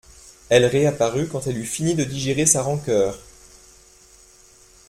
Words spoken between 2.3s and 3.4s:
sa rancœur.